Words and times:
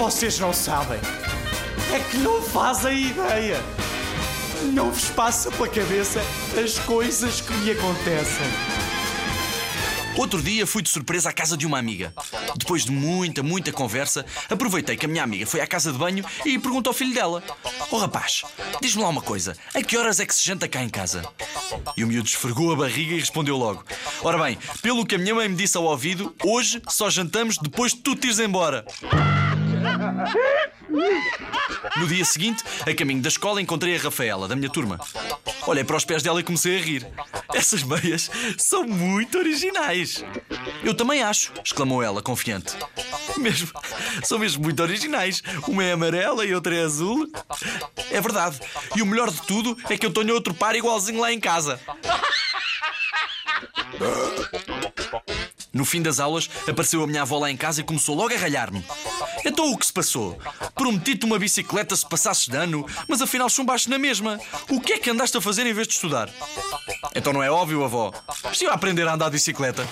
Vocês 0.00 0.38
não 0.38 0.50
sabem. 0.50 0.98
É 1.92 1.98
que 2.10 2.16
não 2.16 2.40
fazem 2.40 3.08
ideia. 3.08 3.62
Não 4.72 4.90
vos 4.90 5.10
passa 5.10 5.50
pela 5.50 5.68
cabeça 5.68 6.22
as 6.58 6.78
coisas 6.78 7.42
que 7.42 7.52
me 7.52 7.72
acontecem. 7.72 8.46
Outro 10.16 10.40
dia 10.40 10.66
fui 10.66 10.80
de 10.80 10.88
surpresa 10.88 11.28
à 11.28 11.32
casa 11.34 11.54
de 11.54 11.66
uma 11.66 11.78
amiga. 11.78 12.14
Depois 12.56 12.86
de 12.86 12.90
muita, 12.90 13.42
muita 13.42 13.70
conversa, 13.72 14.24
aproveitei 14.48 14.96
que 14.96 15.04
a 15.04 15.08
minha 15.08 15.22
amiga 15.22 15.44
foi 15.44 15.60
à 15.60 15.66
casa 15.66 15.92
de 15.92 15.98
banho 15.98 16.24
e 16.46 16.58
perguntou 16.58 16.92
ao 16.92 16.94
filho 16.94 17.12
dela: 17.12 17.42
Oh 17.90 17.98
rapaz, 17.98 18.42
diz-me 18.80 19.02
lá 19.02 19.08
uma 19.10 19.20
coisa, 19.20 19.54
a 19.74 19.82
que 19.82 19.98
horas 19.98 20.18
é 20.18 20.24
que 20.24 20.34
se 20.34 20.46
janta 20.46 20.66
cá 20.66 20.82
em 20.82 20.88
casa? 20.88 21.22
E 21.94 22.02
o 22.02 22.06
miúdo 22.06 22.26
esfregou 22.26 22.72
a 22.72 22.76
barriga 22.76 23.12
e 23.12 23.20
respondeu 23.20 23.58
logo: 23.58 23.84
Ora 24.22 24.42
bem, 24.42 24.56
pelo 24.80 25.04
que 25.04 25.16
a 25.16 25.18
minha 25.18 25.34
mãe 25.34 25.46
me 25.46 25.56
disse 25.56 25.76
ao 25.76 25.84
ouvido, 25.84 26.34
hoje 26.42 26.80
só 26.88 27.10
jantamos 27.10 27.58
depois 27.58 27.92
de 27.92 28.00
tu 28.00 28.16
te 28.16 28.28
ires 28.28 28.38
embora. 28.38 28.86
No 31.96 32.06
dia 32.06 32.24
seguinte, 32.24 32.64
a 32.86 32.94
caminho 32.94 33.22
da 33.22 33.28
escola, 33.28 33.60
encontrei 33.60 33.96
a 33.96 34.00
Rafaela, 34.00 34.48
da 34.48 34.56
minha 34.56 34.70
turma. 34.70 34.98
Olhei 35.66 35.84
para 35.84 35.96
os 35.96 36.04
pés 36.04 36.22
dela 36.22 36.40
e 36.40 36.42
comecei 36.42 36.76
a 36.76 36.80
rir. 36.80 37.06
Essas 37.54 37.82
meias 37.82 38.30
são 38.58 38.84
muito 38.84 39.38
originais. 39.38 40.24
Eu 40.82 40.94
também 40.94 41.22
acho, 41.22 41.52
exclamou 41.64 42.02
ela, 42.02 42.22
confiante. 42.22 42.74
Mesmo, 43.36 43.70
são 44.22 44.38
mesmo 44.38 44.62
muito 44.62 44.82
originais. 44.82 45.42
Uma 45.66 45.84
é 45.84 45.92
amarela 45.92 46.44
e 46.44 46.54
outra 46.54 46.74
é 46.74 46.82
azul. 46.82 47.30
É 48.10 48.20
verdade. 48.20 48.60
E 48.96 49.02
o 49.02 49.06
melhor 49.06 49.30
de 49.30 49.42
tudo 49.42 49.76
é 49.88 49.96
que 49.96 50.06
eu 50.06 50.12
tenho 50.12 50.34
outro 50.34 50.54
par 50.54 50.74
igualzinho 50.74 51.20
lá 51.20 51.32
em 51.32 51.40
casa. 51.40 51.80
No 55.72 55.84
fim 55.84 56.02
das 56.02 56.18
aulas, 56.18 56.50
apareceu 56.68 57.02
a 57.02 57.06
minha 57.06 57.22
avó 57.22 57.38
lá 57.38 57.50
em 57.50 57.56
casa 57.56 57.80
e 57.80 57.84
começou 57.84 58.16
logo 58.16 58.34
a 58.34 58.36
ralhar-me. 58.36 58.84
Então 59.44 59.72
o 59.72 59.78
que 59.78 59.86
se 59.86 59.92
passou? 59.92 60.38
Prometi-te 60.74 61.24
uma 61.24 61.38
bicicleta 61.38 61.94
se 61.94 62.08
passasses 62.08 62.48
de 62.48 62.56
ano, 62.56 62.84
mas 63.08 63.22
afinal 63.22 63.48
chumbaste 63.48 63.88
na 63.88 63.98
mesma. 63.98 64.38
O 64.68 64.80
que 64.80 64.94
é 64.94 64.98
que 64.98 65.10
andaste 65.10 65.36
a 65.36 65.40
fazer 65.40 65.66
em 65.66 65.72
vez 65.72 65.86
de 65.86 65.94
estudar? 65.94 66.28
Então 67.14 67.32
não 67.32 67.42
é 67.42 67.50
óbvio, 67.50 67.84
avó. 67.84 68.12
A 68.44 68.74
aprender 68.74 69.06
a 69.06 69.14
andar 69.14 69.26
de 69.26 69.32
bicicleta. 69.32 69.86